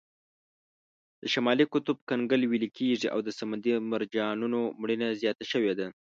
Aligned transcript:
د 1.21 1.23
شمالي 1.33 1.65
قطب 1.73 1.97
کنګل 2.09 2.41
ویلې 2.45 2.69
کیږي 2.77 3.07
او 3.13 3.19
د 3.23 3.29
سمندري 3.39 3.73
مرجانونو 3.93 4.59
مړینه 4.81 5.07
زیاته 5.21 5.45
شوې 5.51 5.73
ده. 5.79 5.87